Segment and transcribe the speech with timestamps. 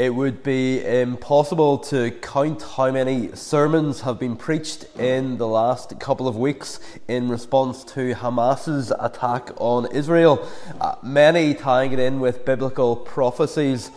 [0.00, 6.00] It would be impossible to count how many sermons have been preached in the last
[6.00, 10.48] couple of weeks in response to Hamas's attack on Israel,
[10.80, 13.90] uh, many tying it in with biblical prophecies.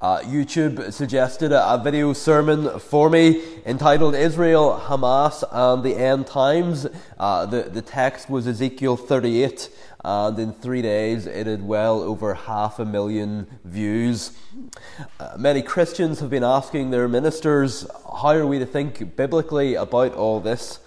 [0.00, 6.26] Uh, YouTube suggested a, a, video sermon for me entitled Israel, Hamas, and the End
[6.26, 6.86] Times.
[7.18, 9.68] Uh, the, the text was Ezekiel 38,
[10.04, 14.32] and in three days it had well over half a million views.
[15.18, 20.14] Uh, many Christians have been asking their ministers, how are we to think biblically about
[20.14, 20.80] all this?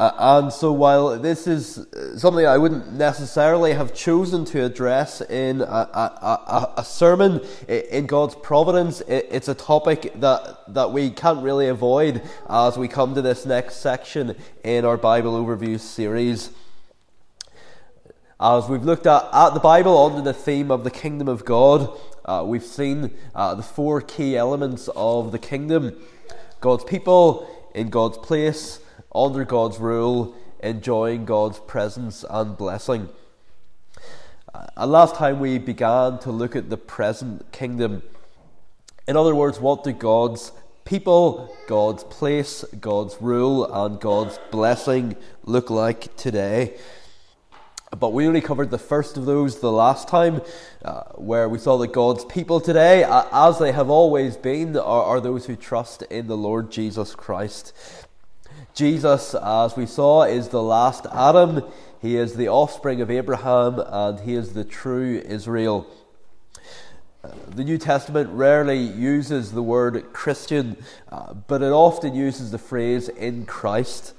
[0.00, 1.86] Uh, and so, while this is
[2.16, 8.06] something I wouldn't necessarily have chosen to address in a, a, a, a sermon in
[8.06, 13.20] God's providence, it's a topic that, that we can't really avoid as we come to
[13.20, 16.48] this next section in our Bible Overview series.
[18.40, 21.94] As we've looked at, at the Bible under the theme of the kingdom of God,
[22.24, 25.94] uh, we've seen uh, the four key elements of the kingdom
[26.62, 28.80] God's people in God's place,
[29.14, 33.08] under God's rule, enjoying God's presence and blessing.
[34.54, 38.02] Uh, and last time we began to look at the present kingdom.
[39.08, 40.52] In other words, what do God's
[40.84, 46.74] people, God's place, God's rule, and God's blessing look like today?
[47.98, 50.42] But we only covered the first of those the last time,
[50.84, 55.04] uh, where we saw that God's people today, uh, as they have always been, are,
[55.04, 57.72] are those who trust in the Lord Jesus Christ.
[58.74, 61.62] Jesus, as we saw, is the last Adam.
[62.00, 65.86] He is the offspring of Abraham, and he is the true Israel.
[67.22, 70.76] Uh, the New Testament rarely uses the word Christian,
[71.10, 74.14] uh, but it often uses the phrase in Christ.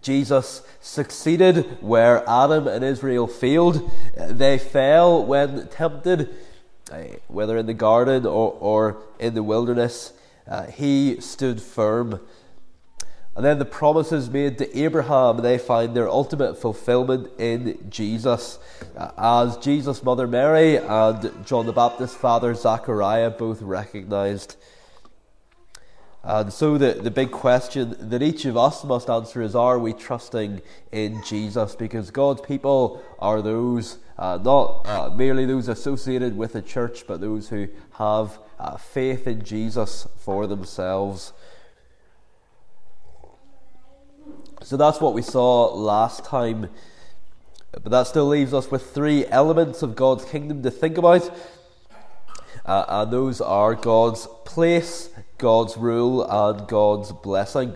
[0.00, 3.90] Jesus succeeded where Adam and Israel failed.
[4.16, 6.32] They fell when tempted,
[6.90, 10.12] uh, whether in the garden or, or in the wilderness.
[10.46, 12.20] Uh, he stood firm.
[13.34, 18.58] And then the promises made to Abraham, they find their ultimate fulfillment in Jesus.
[19.16, 24.56] As Jesus' mother Mary and John the Baptist's father Zachariah both recognized.
[26.24, 29.92] And so, the, the big question that each of us must answer is Are we
[29.92, 30.62] trusting
[30.92, 31.74] in Jesus?
[31.74, 37.20] Because God's people are those, uh, not uh, merely those associated with the church, but
[37.20, 41.32] those who have uh, faith in Jesus for themselves.
[44.64, 46.68] So, that's what we saw last time.
[47.72, 51.30] But that still leaves us with three elements of God's kingdom to think about.
[52.64, 55.08] Uh, and those are God's place,
[55.38, 57.74] God's rule and God's blessing.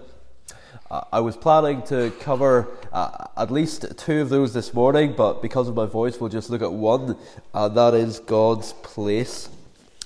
[0.88, 5.42] Uh, I was planning to cover uh, at least two of those this morning, but
[5.42, 7.16] because of my voice, we'll just look at one,
[7.52, 9.48] and that is God's place.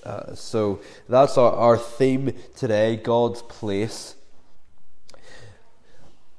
[0.04, 4.14] Uh, so that's our, our theme today God's place.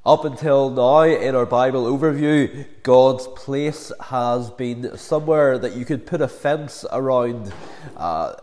[0.04, 6.08] Up until now, in our Bible overview, God's place has been somewhere that you could
[6.08, 7.54] put a fence around.
[7.96, 8.34] Uh,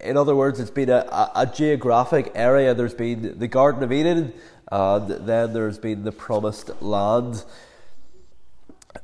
[0.00, 2.74] in other words, it's been a, a, geographic area.
[2.74, 4.32] There's been the Garden of Eden,
[4.70, 7.44] and then there's been the Promised Land.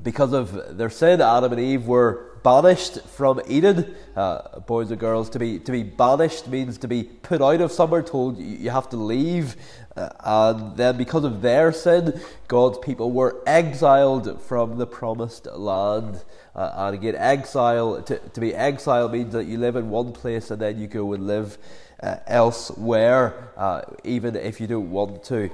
[0.00, 3.96] Because of their sin, Adam and Eve were banished from Eden.
[4.14, 7.72] Uh, boys and girls, to be to be banished means to be put out of
[7.72, 9.56] somewhere, told you have to leave.
[9.96, 16.22] Uh, and then, because of their sin, God's people were exiled from the Promised Land.
[16.54, 20.50] Uh, and again, exile, to, to be exiled means that you live in one place
[20.50, 21.58] and then you go and live
[22.02, 25.50] uh, elsewhere, uh, even if you don't want to.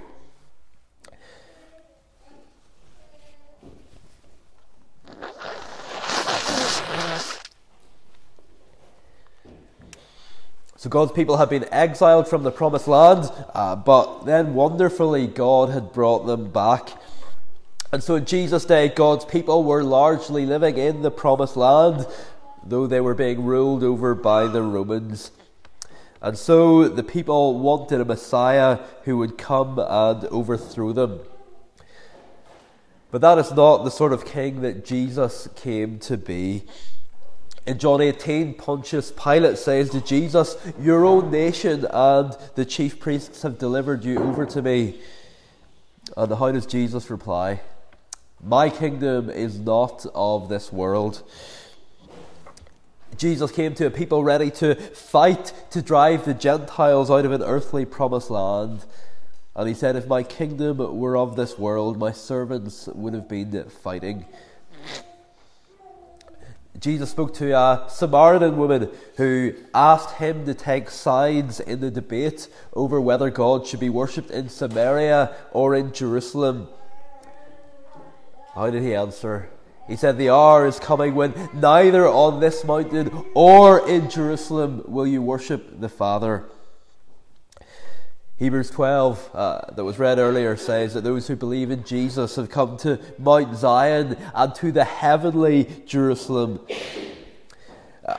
[10.83, 15.69] So God's people had been exiled from the promised land, uh, but then wonderfully God
[15.69, 16.91] had brought them back.
[17.93, 22.05] And so in Jesus' day, God's people were largely living in the promised land,
[22.65, 25.31] though they were being ruled over by the Romans.
[26.21, 31.21] And so the people wanted a Messiah who would come and overthrow them.
[33.13, 36.65] But that is not the sort of king that Jesus came to be.
[37.65, 43.43] In John 18, Pontius Pilate says to Jesus, Your own nation and the chief priests
[43.43, 45.01] have delivered you over to me.
[46.17, 47.61] And how does Jesus reply?
[48.43, 51.23] My kingdom is not of this world.
[53.17, 57.43] Jesus came to a people ready to fight to drive the Gentiles out of an
[57.43, 58.85] earthly promised land.
[59.55, 63.71] And he said, If my kingdom were of this world, my servants would have been
[63.71, 64.25] fighting.
[66.83, 72.49] Jesus spoke to a Samaritan woman who asked him to take sides in the debate
[72.73, 76.67] over whether God should be worshipped in Samaria or in Jerusalem.
[78.57, 79.49] How did he answer?
[79.87, 85.07] He said, The hour is coming when neither on this mountain or in Jerusalem will
[85.07, 86.47] you worship the Father.
[88.43, 92.51] Hebrews 12, uh, that was read earlier, says that those who believe in Jesus have
[92.51, 96.59] come to Mount Zion and to the heavenly Jerusalem.
[98.05, 98.17] Uh,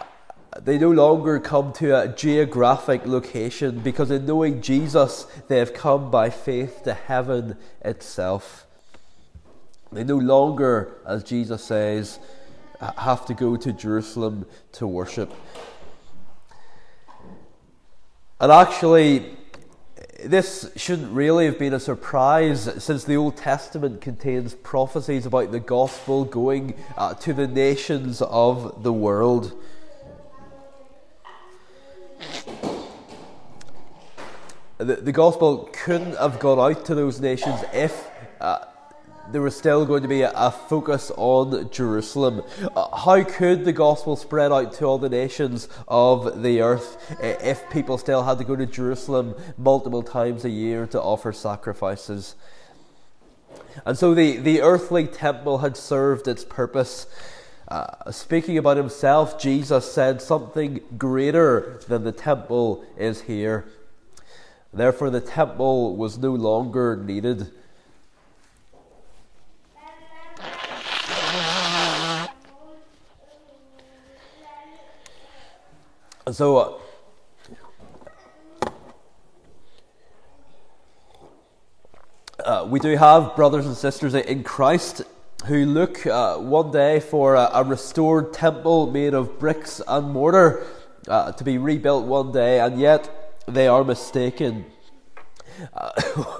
[0.61, 6.09] they no longer come to a geographic location because in knowing Jesus, they have come
[6.09, 8.65] by faith to heaven itself.
[9.91, 12.19] They no longer, as Jesus says,
[12.79, 15.33] have to go to Jerusalem to worship.
[18.39, 19.37] And actually,
[20.25, 25.59] this shouldn't really have been a surprise since the Old Testament contains prophecies about the
[25.59, 29.53] gospel going uh, to the nations of the world.
[34.77, 38.09] The, the gospel couldn't have gone out to those nations if
[38.41, 38.65] uh,
[39.33, 42.43] there was still going to be a, focus on Jerusalem.
[42.75, 47.67] Uh, how could the gospel spread out to all the nations of the earth if
[47.71, 52.35] people still had to go to Jerusalem multiple times a year to offer sacrifices?
[53.87, 57.07] And so the, the earthly temple had served its purpose.
[57.67, 63.65] Uh, speaking about himself, Jesus said, Something greater than the temple is here.
[64.71, 67.51] Therefore, the temple was no longer needed.
[76.31, 76.79] So, uh,
[82.45, 85.01] uh, we do have brothers and sisters in Christ
[85.47, 90.65] who look uh, one day for a, a, restored temple made of bricks and mortar
[91.09, 94.63] uh, to be rebuilt one day, and yet they are mistaken.
[95.73, 95.91] Uh,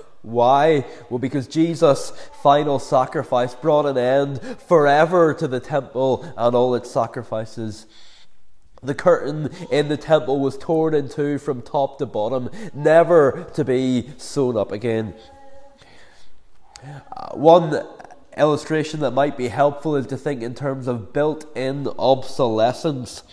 [0.22, 0.86] why?
[1.10, 6.90] Well, because Jesus' final sacrifice brought an end forever to the temple and all its
[6.90, 7.86] sacrifices.
[8.84, 13.64] The curtain in the temple was torn in two from top to bottom, never to
[13.64, 15.14] be sewn up again.
[17.16, 17.86] Uh, one
[18.38, 23.24] illustration that might be helpful is to think in terms of built in obsolescence.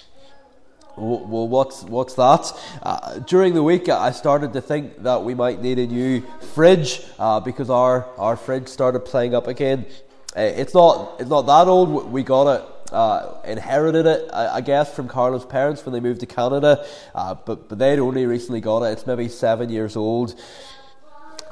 [0.97, 2.53] Well, what's what's that?
[2.83, 6.23] Uh, during the week, I started to think that we might need a new
[6.55, 9.87] fridge uh, because our our fridge started playing up again.
[10.37, 12.13] Uh, it's not it's not that old.
[12.13, 16.21] We got it uh, inherited it, I, I, guess, from Carla's parents when they moved
[16.21, 16.85] to Canada,
[17.15, 18.93] uh, but, but they'd only recently got it.
[18.93, 20.39] It's maybe seven years old.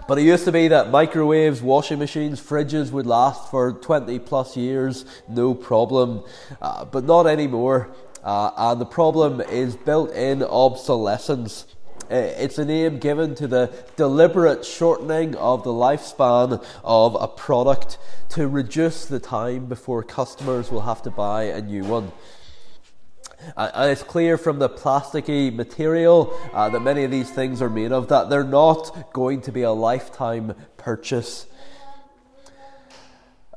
[0.08, 4.56] But it used to be that microwaves, washing machines, fridges would last for 20 plus
[4.56, 6.24] years, no problem.
[6.62, 7.90] Uh, but not anymore.
[8.24, 11.66] Uh, and the problem is built in obsolescence.
[12.10, 17.98] Uh, it's a name given to the deliberate shortening of the lifespan of a product
[18.30, 22.10] to reduce the time before customers will have to buy a new one.
[23.56, 27.92] And it's clear from the plasticky material uh, that many of these things are made
[27.92, 31.46] of that they're not going to be a lifetime purchase.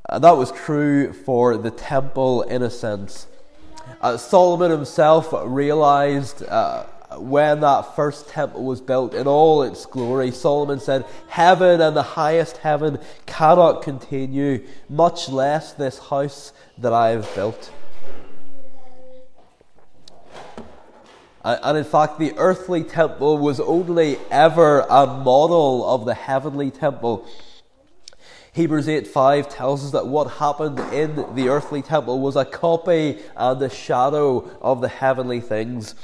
[0.10, 3.28] And that was true for the temple in a sense.
[4.02, 6.86] Uh, Solomon himself realized uh,
[7.18, 12.04] when that first temple was built in all its glory, Solomon said, Heaven and the
[12.04, 17.72] highest heaven cannot contain you, much less this house that I have built.
[21.44, 27.26] And in fact, the earthly temple was only ever a model of the heavenly temple.
[28.54, 33.20] Hebrews 8 5 tells us that what happened in the earthly temple was a copy
[33.36, 35.96] and a shadow of the heavenly things.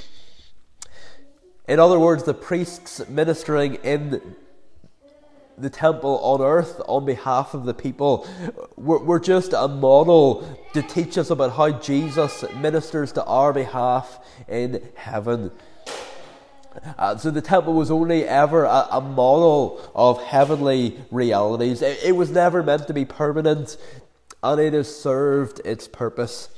[1.68, 4.36] In other words, the priests ministering in
[5.58, 8.28] the temple on earth on behalf of the people
[8.78, 14.20] were, were just a model to teach us about how Jesus ministers to our behalf
[14.48, 15.52] in heaven.
[16.98, 21.82] Uh, so the temple was only ever a, a model of heavenly realities.
[21.82, 23.78] It, it was never meant to be permanent,
[24.44, 26.50] and it has served its purpose.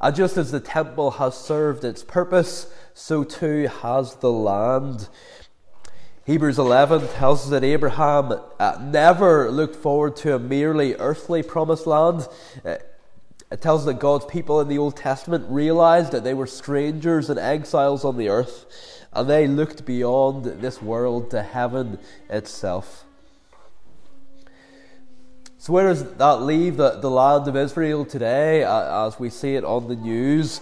[0.00, 5.08] And just as the temple has served its purpose, so too has the land.
[6.24, 11.86] Hebrews 11 tells us that Abraham uh, never looked forward to a merely earthly promised
[11.86, 12.26] land.
[12.64, 12.76] Uh,
[13.50, 17.28] it tells us that God's people in the Old Testament realized that they were strangers
[17.28, 18.64] and exiles on the earth,
[19.12, 21.98] and they looked beyond this world to heaven
[22.30, 23.04] itself.
[25.58, 29.56] So, where does that leave the, the land of Israel today uh, as we see
[29.56, 30.60] it on the news?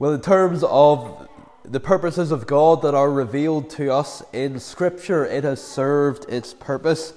[0.00, 1.28] Well, in terms of
[1.64, 6.54] the purposes of God that are revealed to us in Scripture, it has served its
[6.54, 7.12] purpose.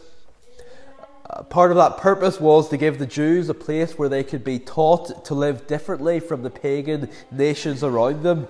[1.30, 4.44] Uh, part of that purpose was to give the Jews a place where they could
[4.44, 8.48] be taught to live differently from the pagan nations around them,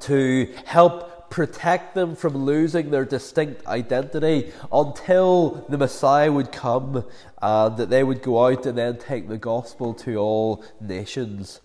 [0.00, 7.04] to help protect them from losing their distinct identity until the Messiah would come
[7.42, 11.60] and that they would go out and then take the gospel to all nations.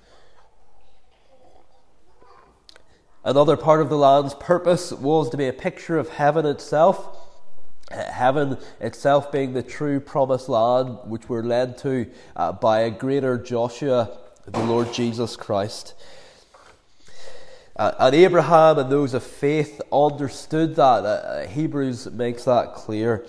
[3.26, 7.18] Another part of the land's purpose was to be a picture of heaven itself.
[7.90, 12.06] Heaven itself being the true promised land which we're led to
[12.36, 14.16] uh, by a greater Joshua,
[14.46, 15.96] the Lord Jesus Christ.
[17.76, 21.04] Uh, and Abraham and those of faith understood that.
[21.04, 23.26] Uh, Hebrews makes that clear.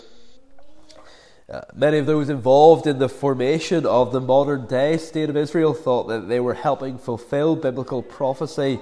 [1.50, 5.72] Uh, many of those involved in the formation of the modern day state of Israel
[5.72, 8.78] thought that they were helping fulfill biblical prophecy.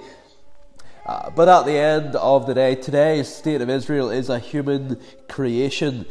[1.06, 4.98] Uh, but at the end of the day, today's state of Israel is a human
[5.28, 6.06] creation.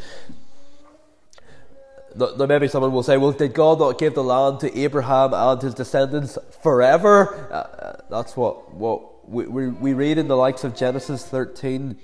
[2.16, 5.60] Now, maybe someone will say, well, did God not give the land to Abraham and
[5.60, 7.50] his descendants forever?
[7.52, 11.98] Uh, uh that's what, what we, we, we read in the likes of Genesis 13.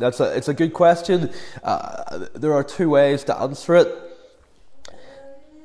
[0.00, 1.30] That's a, it's a good question.
[1.62, 4.07] Uh, there are two ways to answer it.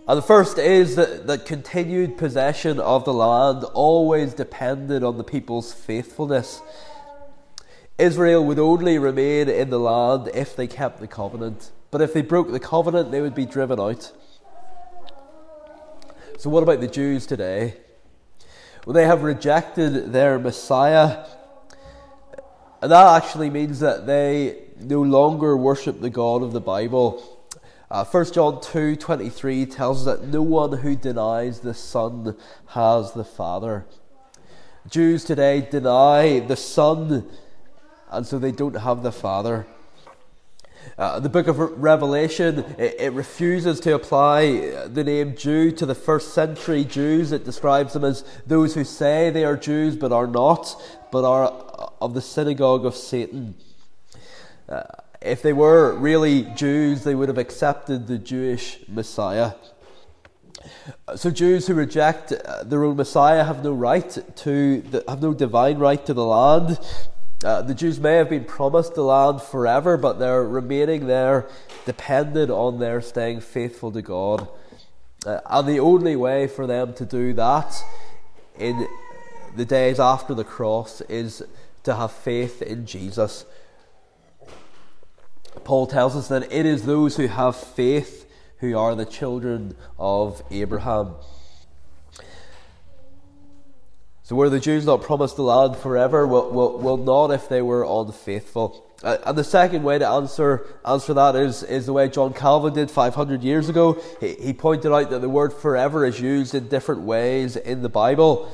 [0.05, 5.24] And the first is that, that continued possession of the land always depended on the
[5.24, 6.62] people's faithfulness.
[7.98, 11.72] Israel would only remain in the land if they kept the covenant.
[11.89, 14.12] But if they broke the covenant, they would be driven out.
[16.38, 17.77] So, what about the Jews today?
[18.86, 21.25] Well, they have rejected their Messiah.
[22.81, 27.33] And that actually means that they no longer worship the God of the Bible.
[27.94, 32.36] Uh, 1 John 2 23 tells us that no one who denies the Son
[32.70, 33.86] has the Father.
[34.90, 37.30] Jews today deny the Son,
[38.10, 39.68] and so they don't have the Father.
[40.98, 45.94] Uh, the book of Revelation, it, it, refuses to apply the name Jew to the
[45.94, 47.32] first century Jews.
[47.32, 50.82] It describes them as those who say they are Jews but are not,
[51.12, 51.46] but are
[52.02, 53.54] of the synagogue of Satan.
[54.68, 54.82] Uh,
[55.24, 59.53] if they were really Jews, they would have accepted the Jewish Messiah.
[61.15, 65.34] So Jews who reject uh, their own Messiah have no right to the, have no
[65.34, 66.80] divine right to the land.
[67.44, 71.48] Uh, the Jews may have been promised the land forever, but their remaining there
[71.86, 74.48] depended on their staying faithful to God.
[75.25, 77.84] Uh, and the only way for them to do that
[78.58, 78.88] in
[79.56, 81.44] the days after the cross is
[81.84, 83.46] to have faith in Jesus.
[85.65, 88.29] Paul tells us that it is those who have faith
[88.60, 91.15] who are the children of Abraham.
[94.24, 96.25] So were the Jews not promised the land forever?
[96.25, 98.89] Well, well, well not if they were unfaithful.
[99.03, 102.74] Uh, and the second way to answer answer that is is the way John Calvin
[102.74, 104.01] did 500 years ago.
[104.22, 107.89] He, he pointed out that the word forever is used in different ways in the
[107.89, 108.50] Bible.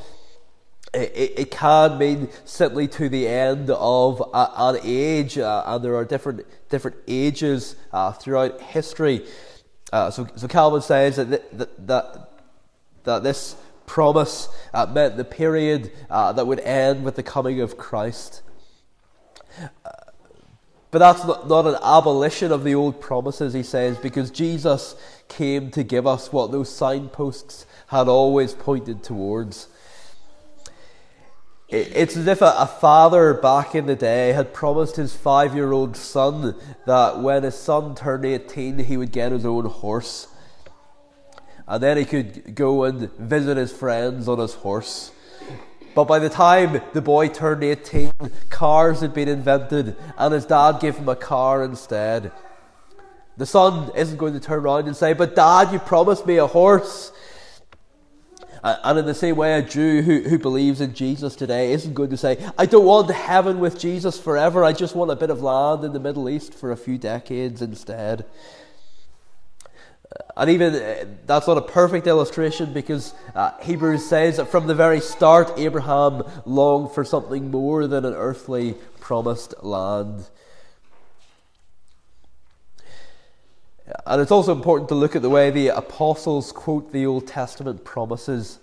[0.93, 6.03] It, it, can mean simply to the end of an age, uh, and there are
[6.03, 9.25] different different ages uh, throughout history.
[9.93, 12.29] Uh, so, so Calvin says that, that that
[13.03, 13.55] that this
[13.85, 18.41] promise uh, meant the period uh, that would end with the coming of Christ.
[19.85, 19.91] Uh,
[20.91, 24.95] but that's not, not an abolition of the old promises, he says, because Jesus
[25.27, 29.67] came to give us what those signposts had always pointed towards.
[31.71, 35.95] It's as if a, father back in the day had promised his five year old
[35.95, 36.55] son
[36.87, 40.27] that when his son turned 18, he would get his own horse
[41.69, 45.11] and then he could go and visit his friends on his horse.
[45.93, 48.11] But by the time the boy turned 18,
[48.49, 52.31] cars had been invented, and his dad gave him a car instead.
[53.37, 56.47] The son isn't going to turn around and say, But dad, you promised me a
[56.47, 57.11] horse.
[58.63, 62.09] And in the same way, a Jew who, who believes in Jesus today isn't going
[62.09, 65.41] to say, I don't want heaven with Jesus forever, I just want a bit of
[65.41, 68.25] land in the Middle East for a few decades instead.
[70.35, 74.75] And even uh, that's not a perfect illustration because uh, Hebrews says that from the
[74.75, 80.29] very start, Abraham longed for something more than an earthly promised land.
[84.05, 87.83] And it's also important to look at the way the apostles quote the Old Testament
[87.83, 88.59] promises.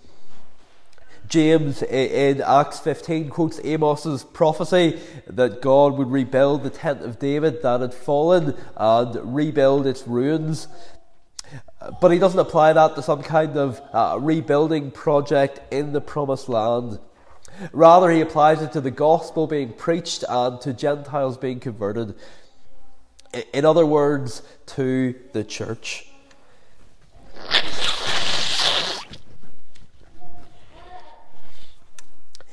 [1.27, 7.61] James in Acts 15 quotes Amos's prophecy that God would rebuild the tent of David
[7.63, 10.69] that had fallen and rebuild its ruins.
[12.01, 16.47] But he doesn't apply that to some kind of uh, rebuilding project in the promised
[16.47, 16.99] land.
[17.71, 22.15] Rather, he applies it to the gospel being preached and to Gentiles being converted.
[23.53, 26.07] In other words, to the church.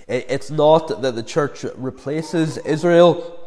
[0.06, 3.40] It's not that the church replaces Israel,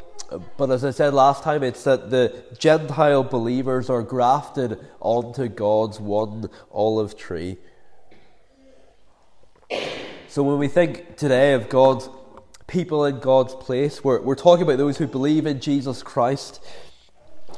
[0.58, 6.00] but as I said last time, it's that the Gentile believers are grafted onto God's
[6.00, 7.58] one olive tree.
[10.28, 12.10] So when we think today of God's
[12.66, 16.60] people in God's place, we're, we're talking about those who believe in Jesus Christ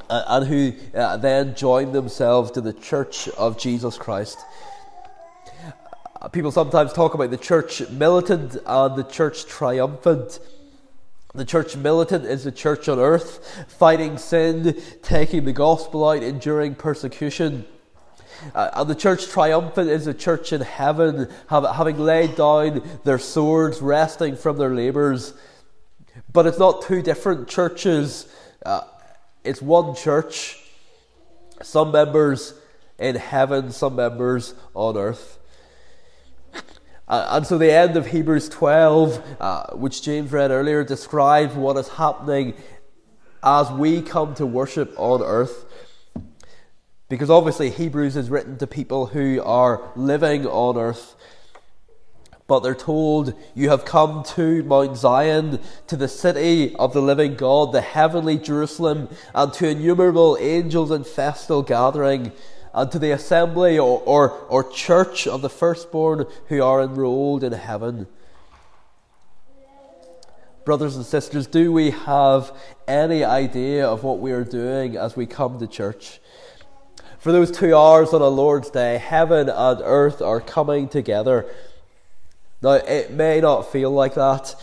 [0.10, 4.38] and who uh, then join themselves to the church of Jesus Christ.
[6.22, 10.40] Uh, people sometimes talk about the church militant and the church triumphant.
[11.34, 16.76] The church militant is the church on earth, fighting sin, taking the gospel out, enduring
[16.76, 17.66] persecution.
[18.56, 23.82] Uh, and the church triumphant is the church in heaven, having laid down their swords,
[23.82, 25.34] resting from their labours.
[26.32, 28.28] But it's not two different churches,
[28.66, 28.82] uh,
[29.44, 30.58] it's one church.
[31.62, 32.54] Some members
[32.98, 35.40] in heaven, some members on earth.
[37.08, 41.76] Uh, and so the end of Hebrews 12, uh, which James read earlier, describes what
[41.78, 42.54] is happening
[43.44, 45.66] as we come to worship on earth.
[47.08, 51.16] Because obviously, Hebrews is written to people who are living on earth.
[52.50, 57.36] But they're told, You have come to Mount Zion, to the city of the living
[57.36, 62.32] God, the heavenly Jerusalem, and to innumerable angels in festal gathering
[62.74, 67.54] and to the assembly or, or, or church of the firstborn who are enrolled in
[67.54, 68.08] heaven.
[70.66, 72.52] Brothers and sisters, do we have
[72.88, 76.20] any idea of what we are doing as we come to church?
[77.20, 81.48] For those two hours on a Lord's Day, heaven and earth are coming together
[82.62, 84.54] now, it may not feel like that.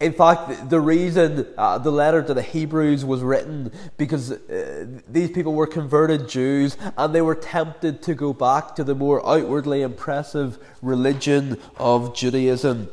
[0.00, 5.32] In fact, the reason uh, the letter to the Hebrews was written because uh, these
[5.32, 9.82] people were converted Jews and they were tempted to go back to the more outwardly
[9.82, 12.88] impressive religion of Judaism.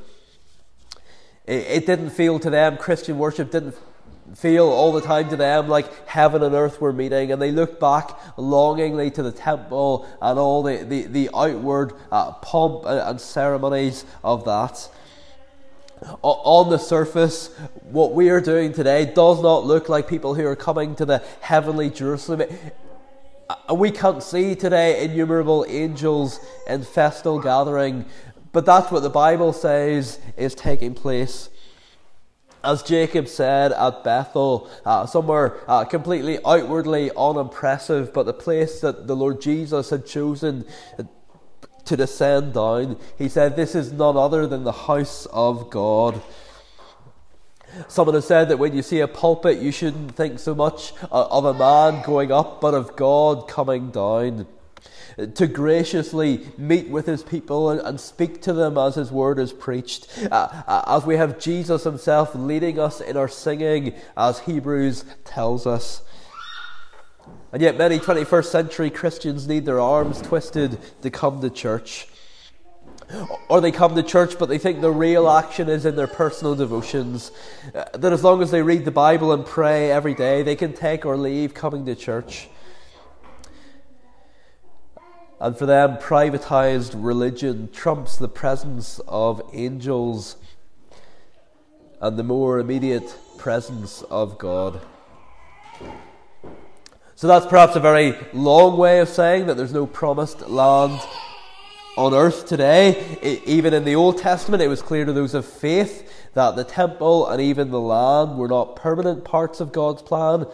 [1.45, 3.75] It, it didn't feel to them, Christian worship didn't
[4.35, 7.79] feel all the time to them like heaven and earth were meeting, and they looked
[7.79, 14.05] back longingly to the temple and all the, the, the outward uh, pomp and ceremonies
[14.23, 14.89] of that.
[16.23, 20.55] On the surface, what we are doing today does not look like people who are
[20.55, 22.41] coming to the heavenly Jerusalem.
[23.47, 28.05] Uh, we can't see today innumerable angels in festal gathering,
[28.51, 31.50] but that's what the Bible says is taking place
[32.63, 39.07] as Jacob said at Bethel, uh, somewhere uh, completely outwardly unimpressive, but the place that
[39.07, 40.65] the Lord Jesus had chosen
[41.85, 46.21] to descend down, he said, This is none other than the house of God.
[47.87, 51.27] Someone has said that when you see a pulpit, you shouldn't think so much uh,
[51.31, 54.45] of a man going up, but of God coming down
[55.17, 60.07] to graciously meet with his people and, speak to them as his word is preached.
[60.31, 65.67] Uh, uh, as we have Jesus himself leading us in our singing, as Hebrews tells
[65.67, 66.01] us.
[67.51, 72.07] And yet, many 21st century Christians need their arms twisted to come to church.
[73.49, 76.55] Or they come to church, but they think the real action is in their personal
[76.55, 77.31] devotions.
[77.75, 80.71] Uh, that as long as they read the Bible and pray every day, they can
[80.71, 82.47] take or leave coming to church.
[85.41, 90.35] And for them, privatized religion trumps the presence of angels
[91.99, 94.79] and the more immediate presence of God.
[97.15, 100.99] So that's perhaps a very long way of saying that there's no promised land
[101.97, 103.41] on earth today.
[103.47, 107.27] even in the Old Testament, it was clear to those of faith that the temple
[107.27, 110.45] and even the land were not permanent parts of God's plan.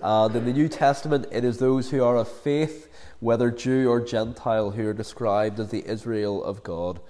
[0.00, 2.86] And in the New Testament, it is those who are of faith
[3.20, 7.00] whether Jew or Gentile, who are described as the Israel of God.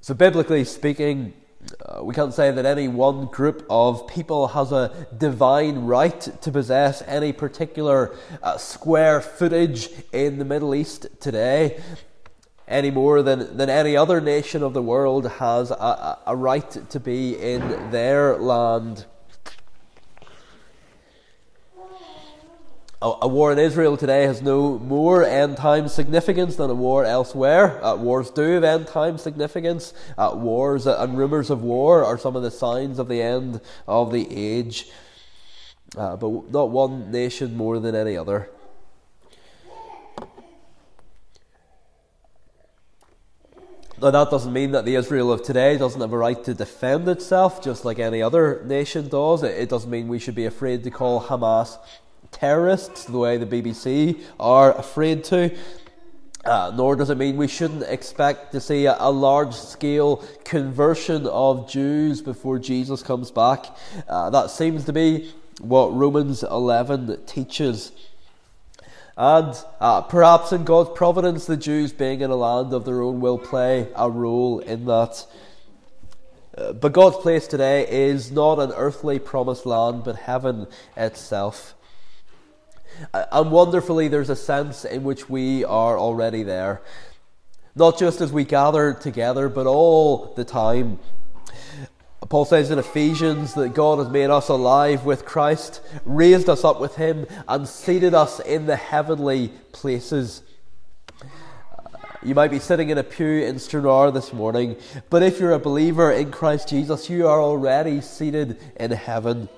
[0.00, 1.32] So, biblically speaking,
[1.86, 6.52] uh, we can't say that any one group of people has a divine right to
[6.52, 11.80] possess any particular uh, square footage in the Middle East today,
[12.68, 17.00] any more than, than any other nation of the world has a, a right to
[17.00, 19.06] be in their land.
[23.04, 27.84] A, war in Israel today has no more end time significance than a war elsewhere.
[27.84, 29.92] Uh, wars do have end time significance.
[30.16, 34.10] Uh, wars and rumours of war are some of the signs of the end of
[34.10, 34.88] the age.
[35.96, 38.48] Uh, but not one nation more than any other.
[44.00, 47.06] Now, that doesn't mean that the Israel of today doesn't have a right to defend
[47.08, 49.42] itself, just like any other nation does.
[49.42, 51.78] It doesn't mean we should be afraid to call Hamas
[52.34, 55.56] terrorists, the way the BBC are afraid to.
[56.44, 61.26] Uh, nor does it mean we shouldn't expect to see a, a, large scale conversion
[61.28, 63.64] of Jews before Jesus comes back.
[64.06, 67.92] Uh, that seems to be what Romans 11 teaches.
[69.16, 73.20] And uh, perhaps in God's providence, the Jews being in a land of their own
[73.20, 75.24] will play a role in that.
[76.58, 81.74] Uh, but God's place today is not an earthly promised land, but heaven itself.
[83.12, 86.82] Uh, and wonderfully, there's a sense in which we are already there.
[87.74, 90.98] Not just as we gather together, but all the time.
[92.28, 96.80] Paul says in Ephesians that God has made us alive with Christ, raised us up
[96.80, 100.42] with Him, and seated us in the heavenly places.
[102.22, 104.76] You might be sitting in a pew in Stranraer this morning,
[105.10, 109.50] but if you're a believer in Christ Jesus, you are already seated in heaven.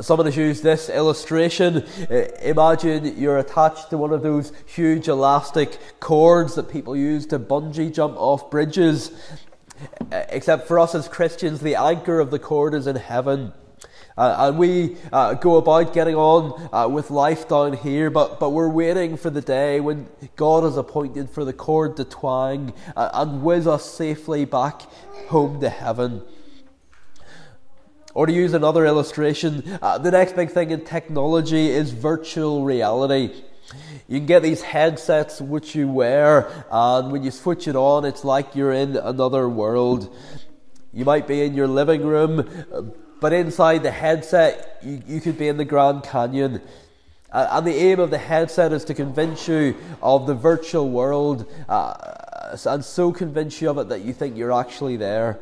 [0.00, 1.84] Someone has used this illustration.
[2.42, 7.92] Imagine you're attached to one of those huge elastic cords that people use to bungee
[7.92, 9.12] jump off bridges.
[10.12, 13.52] Uh, except for us as Christians, the anchor of the cord is in heaven.
[14.18, 18.50] Uh, and we uh, go about getting on uh, with life down here, but, but
[18.50, 23.10] we're waiting for the day when God has appointed for the cord to twang uh,
[23.14, 24.82] and whiz us safely back
[25.28, 26.22] home to heaven.
[28.14, 33.42] Or to use another illustration, uh, the next big thing in technology is virtual reality.
[34.08, 38.24] You can get these headsets which you wear, and when you switch it on, it's
[38.24, 40.14] like you're in another world.
[40.92, 45.46] You might be in your living room, but inside the headset, you, you could be
[45.46, 46.60] in the Grand Canyon.
[47.32, 51.94] And the aim of the headset is to convince you of the virtual world uh,
[52.66, 55.38] and so convince you of it that you think you're actually there.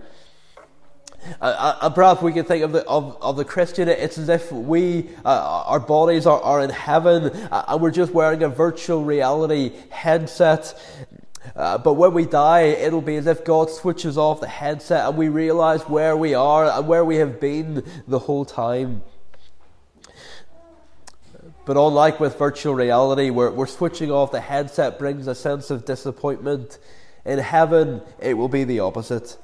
[1.40, 5.10] Uh, perhaps we can think of the, of, of the Christian, it's as if we,
[5.24, 9.72] uh, our bodies are, are in heaven uh, and we're just wearing a virtual reality
[9.90, 10.80] headset.
[11.56, 15.16] Uh, but when we die, it'll be as if God switches off the headset and
[15.16, 19.02] we realize where we are and where we have been the whole time.
[21.64, 25.84] But unlike with virtual reality, where, where switching off the headset brings a sense of
[25.84, 26.78] disappointment,
[27.26, 29.36] in heaven it will be the opposite.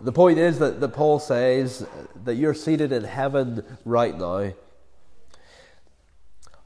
[0.00, 1.86] The point is that, that Paul says
[2.24, 4.52] that you're seated in heaven right now.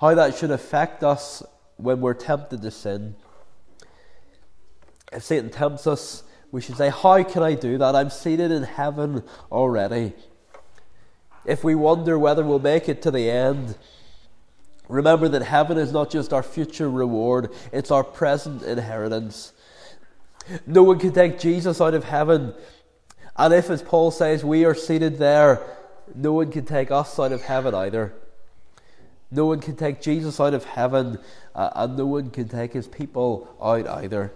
[0.01, 1.43] How that should affect us
[1.77, 3.17] when we're tempted to sin.
[5.13, 7.97] If Satan tempts us, we should say, How can I do that?
[7.97, 10.13] I'm seated in heaven already.
[11.45, 13.77] If we wonder whether we'll make it to the end,
[14.89, 19.53] remember that heaven is not just our future reward, it's our present inheritance.
[20.67, 22.55] No one can take Jesus out of heaven
[23.37, 25.61] and if, as Paul says, we are seated there,
[26.15, 28.15] no one can take us out of heaven either.
[29.31, 31.19] No one can take Jesus out of heaven,
[31.55, 34.33] uh, and no one can take his people out either.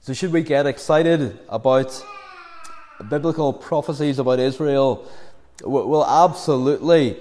[0.00, 2.02] So, should we get excited about
[3.10, 5.06] biblical prophecies about Israel?
[5.62, 7.18] Well, absolutely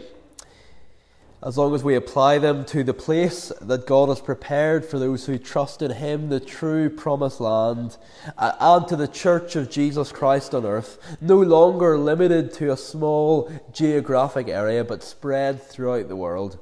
[1.42, 5.26] as long as we apply them to the place that God has prepared for those
[5.26, 7.96] who trust in Him, the true promised land,
[8.38, 13.50] and to the church of Jesus Christ on earth, no longer limited to a small
[13.72, 16.60] geographic area but spread throughout the world.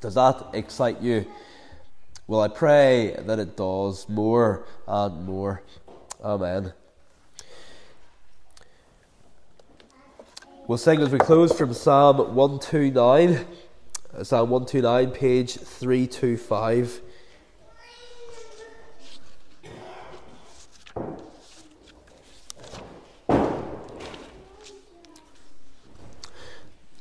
[0.00, 1.26] Does that excite you?
[2.28, 5.62] Well, I pray that it does more and more.
[6.22, 6.72] Amen.
[10.68, 13.46] We'll sing as we close from Psalm 129,
[14.22, 17.00] Psalm 129, page 325.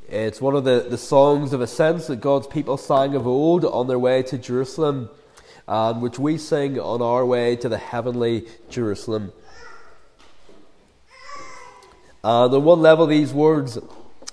[0.08, 3.88] It's one of the, the songs of ascents that God's people sang of old on
[3.88, 5.10] their way to Jerusalem,
[5.68, 9.34] and which we sing on our way to the heavenly Jerusalem.
[12.28, 13.78] And on one level, these words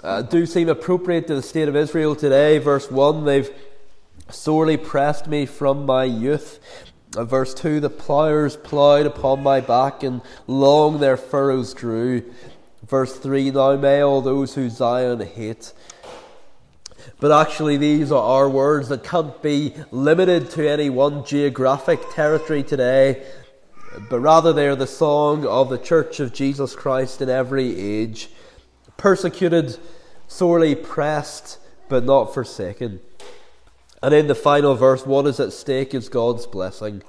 [0.03, 2.59] uh, do seem appropriate to the state of Israel today.
[2.59, 3.49] Verse 1 they've
[4.29, 6.59] sorely pressed me from my youth.
[7.17, 12.25] Uh, verse 2 the ploughers ploughed upon my back, and long their furrows grew.
[12.85, 15.73] Verse 3 Now may all those who Zion hate.
[17.21, 22.65] But actually, these are our words that can't be limited to any one geographic territory
[22.65, 23.25] today,
[24.09, 28.29] but rather they're the song of the Church of Jesus Christ in every age,
[28.97, 29.79] persecuted,
[30.29, 33.01] sorely pressed, but not forsaken.
[34.03, 37.03] And in the final verse, what is at stake is God's blessing.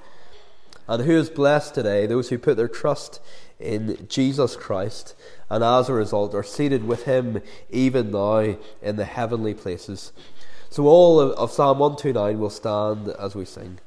[0.88, 2.06] And who is blessed today?
[2.06, 3.20] Those who put their trust
[3.60, 5.16] in Jesus Christ
[5.50, 10.12] and as a result are seated with Him even now in the heavenly places.
[10.70, 13.80] So all of Psalm 129 will stand as we sing.